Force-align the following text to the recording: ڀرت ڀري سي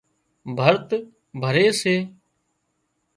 ڀرت 0.57 0.89
ڀري 1.41 1.67
سي 1.79 1.95